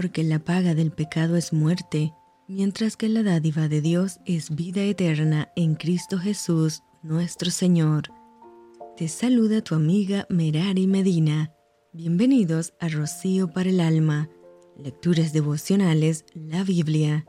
[0.00, 2.14] porque la paga del pecado es muerte,
[2.48, 8.04] mientras que la dádiva de Dios es vida eterna en Cristo Jesús, nuestro Señor.
[8.96, 11.52] Te saluda tu amiga Merari Medina.
[11.92, 14.30] Bienvenidos a Rocío para el Alma,
[14.74, 17.26] Lecturas Devocionales, la Biblia.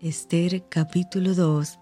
[0.00, 1.78] Esther capítulo 2.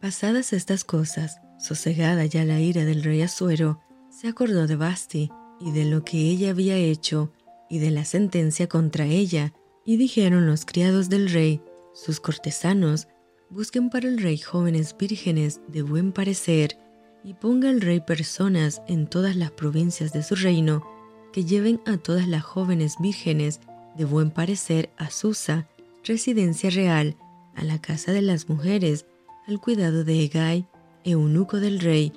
[0.00, 5.72] Pasadas estas cosas, sosegada ya la ira del rey Asuero, se acordó de Basti y
[5.72, 7.32] de lo que ella había hecho
[7.68, 9.52] y de la sentencia contra ella,
[9.84, 11.60] y dijeron los criados del rey,
[11.94, 13.08] sus cortesanos,
[13.50, 16.78] busquen para el rey jóvenes vírgenes de buen parecer,
[17.24, 20.86] y ponga el rey personas en todas las provincias de su reino,
[21.32, 23.60] que lleven a todas las jóvenes vírgenes
[23.96, 25.68] de buen parecer a Susa,
[26.04, 27.16] residencia real,
[27.54, 29.06] a la casa de las mujeres,
[29.46, 30.66] al cuidado de Egay,
[31.04, 32.12] eunuco del rey,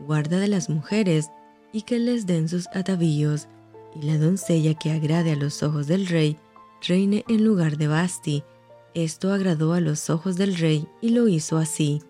[0.00, 1.30] guarda de las mujeres,
[1.72, 3.48] y que les den sus atavíos,
[3.94, 6.36] y la doncella que agrade a los ojos del rey,
[6.86, 8.42] reine en lugar de Basti.
[8.94, 12.02] Esto agradó a los ojos del rey y lo hizo así.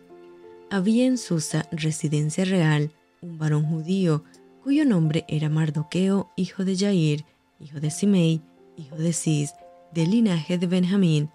[0.70, 4.24] Había en Susa, residencia real, un varón judío,
[4.62, 7.24] cuyo nombre era Mardoqueo, hijo de Jair,
[7.60, 8.40] hijo de Simei,
[8.76, 9.54] hijo de Cis,
[9.92, 11.30] del linaje de Benjamín,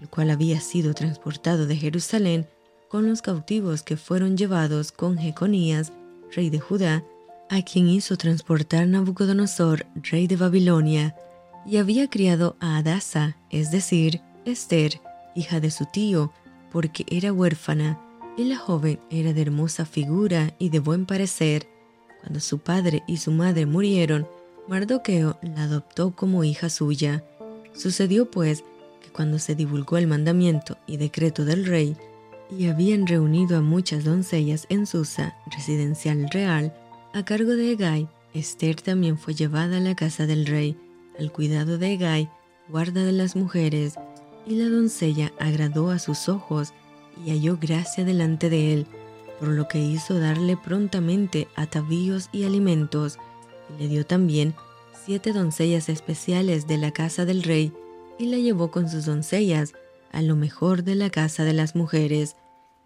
[0.00, 2.46] el cual había sido transportado de Jerusalén
[2.88, 5.92] con los cautivos que fueron llevados con Jeconías,
[6.34, 7.04] rey de Judá,
[7.48, 11.14] a quien hizo transportar Nabucodonosor, rey de Babilonia,
[11.64, 15.00] y había criado a Adasa, es decir, Esther,
[15.34, 16.32] hija de su tío,
[16.70, 18.00] porque era huérfana,
[18.36, 21.68] y la joven era de hermosa figura y de buen parecer.
[22.20, 24.28] Cuando su padre y su madre murieron,
[24.68, 27.24] Mardoqueo la adoptó como hija suya.
[27.72, 28.64] Sucedió pues
[29.00, 31.96] que cuando se divulgó el mandamiento y decreto del rey,
[32.50, 36.72] y habían reunido a muchas doncellas en Susa, residencial real,
[37.16, 40.76] a cargo de Egay, Esther también fue llevada a la casa del rey,
[41.18, 42.28] al cuidado de Egay,
[42.68, 43.94] guarda de las mujeres,
[44.46, 46.74] y la doncella agradó a sus ojos
[47.24, 48.86] y halló gracia delante de él,
[49.40, 53.18] por lo que hizo darle prontamente atavíos y alimentos,
[53.70, 54.54] y le dio también
[55.06, 57.72] siete doncellas especiales de la casa del rey,
[58.18, 59.72] y la llevó con sus doncellas
[60.12, 62.36] a lo mejor de la casa de las mujeres.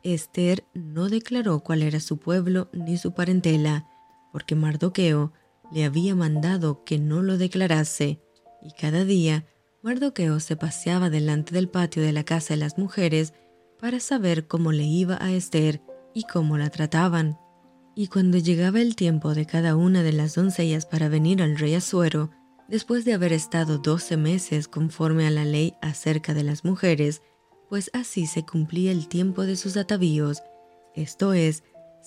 [0.04, 3.86] Esther no declaró cuál era su pueblo ni su parentela,
[4.32, 5.32] porque Mardoqueo
[5.72, 8.20] le había mandado que no lo declarase,
[8.62, 9.46] y cada día
[9.82, 13.32] Mardoqueo se paseaba delante del patio de la casa de las mujeres
[13.78, 15.80] para saber cómo le iba a Esther
[16.14, 17.38] y cómo la trataban.
[17.96, 21.74] Y cuando llegaba el tiempo de cada una de las doncellas para venir al rey
[21.74, 22.30] Asuero,
[22.69, 27.22] después de haber estado doce meses conforme a la ley acerca de las mujeres,
[27.69, 30.42] pues así se cumplía el tiempo de sus atavíos,
[30.94, 31.62] esto es,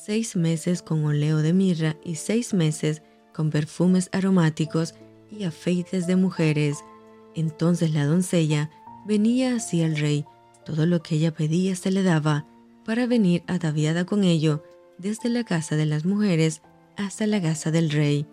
[0.06, 3.03] seis meses con oleo de mirra y seis meses
[3.34, 4.96] con perfumes aromáticos
[5.31, 6.84] y afeites de mujeres.
[7.36, 8.69] Entonces la doncella
[9.06, 10.25] venía así al rey,
[10.66, 12.46] todo lo que ella pedía se le daba,
[12.84, 14.62] para venir ataviada con ello,
[14.97, 16.62] desde la casa de las mujeres
[16.97, 18.28] hasta la casa del rey.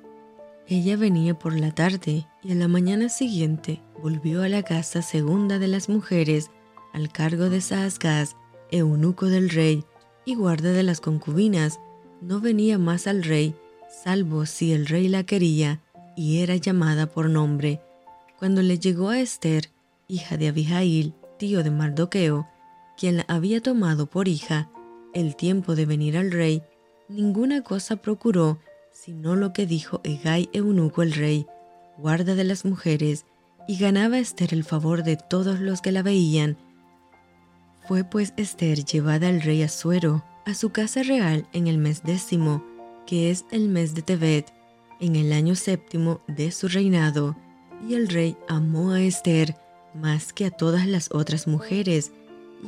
[0.66, 5.60] Ella venía por la tarde y a la mañana siguiente volvió a la casa segunda
[5.60, 6.50] de las mujeres,
[6.92, 8.34] al cargo de Saasgaz,
[8.72, 9.84] eunuco del rey,
[10.30, 11.80] y guarda de las concubinas,
[12.20, 13.54] no venía más al rey,
[14.04, 15.80] salvo si el rey la quería
[16.16, 17.80] y era llamada por nombre.
[18.38, 19.70] Cuando le llegó a Esther,
[20.08, 22.48] hija de Abijail, tío de Mardoqueo,
[22.96, 24.70] quien la había tomado por hija,
[25.14, 26.62] el tiempo de venir al rey,
[27.08, 28.58] ninguna cosa procuró
[28.92, 31.46] sino lo que dijo Egay eunuco el rey,
[31.96, 33.24] guarda de las mujeres,
[33.66, 36.58] y ganaba Esther el favor de todos los que la veían,
[37.86, 42.64] fue pues Esther llevada al rey Asuero a su casa real en el mes décimo,
[43.06, 44.52] que es el mes de Tebet,
[45.00, 47.36] en el año séptimo de su reinado,
[47.88, 49.56] y el rey amó a Esther
[49.94, 52.12] más que a todas las otras mujeres,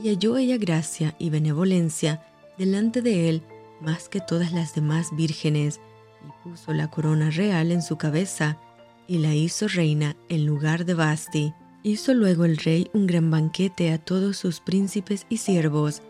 [0.03, 2.25] y halló ella gracia y benevolencia
[2.59, 3.43] delante de él
[3.81, 5.81] más que todas las demás vírgenes,
[6.27, 8.59] y puso la corona real en su cabeza,
[9.07, 11.53] y la hizo reina en lugar de Basti.
[11.85, 16.01] Hizo luego el rey un gran banquete a todos sus príncipes y siervos,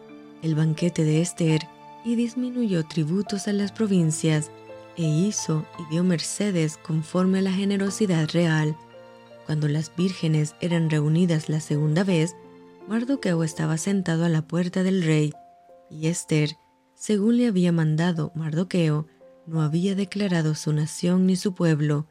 [0.42, 1.62] el banquete de Esther,
[2.04, 4.50] y disminuyó tributos a las provincias,
[4.98, 8.76] e hizo y dio mercedes conforme a la generosidad real.
[9.46, 12.36] Cuando las vírgenes eran reunidas la segunda vez,
[12.86, 15.32] Mardoqueo estaba sentado a la puerta del rey,
[15.88, 16.50] y Esther,
[16.94, 19.06] según le había mandado Mardoqueo,
[19.46, 22.06] no había declarado su nación ni su pueblo,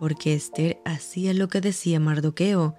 [0.00, 2.74] porque Esther hacía lo que decía Mardoqueo,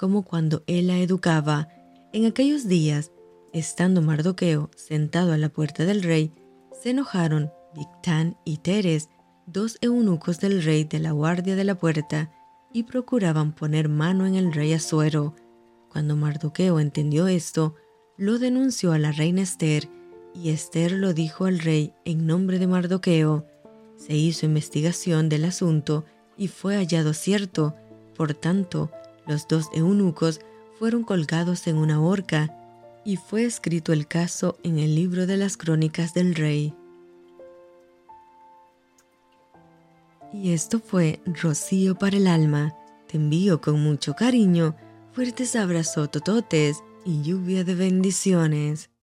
[0.00, 1.68] como cuando él la educaba.
[2.14, 3.12] En aquellos días,
[3.52, 6.32] estando Mardoqueo sentado a la puerta del rey,
[6.72, 9.10] se enojaron Victán y Teres,
[9.44, 12.32] dos eunucos del rey de la guardia de la puerta,
[12.72, 15.34] y procuraban poner mano en el rey Asuero.
[15.90, 17.74] Cuando Mardoqueo entendió esto,
[18.16, 19.90] lo denunció a la reina Esther,
[20.32, 23.46] y Esther lo dijo al rey en nombre de Mardoqueo.
[23.98, 26.06] Se hizo investigación del asunto
[26.38, 27.74] y fue hallado cierto.
[28.16, 28.90] Por tanto,
[29.30, 30.40] los dos eunucos
[30.78, 32.56] fueron colgados en una horca,
[33.04, 36.74] y fue escrito el caso en el libro de las crónicas del rey.
[40.32, 42.74] Y esto fue Rocío para el alma.
[43.08, 44.76] Te envío con mucho cariño,
[45.12, 48.89] fuertes abrazos tototes y lluvia de bendiciones.